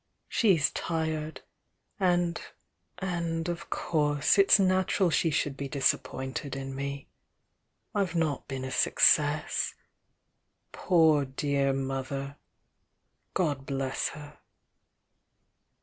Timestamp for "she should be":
5.11-5.67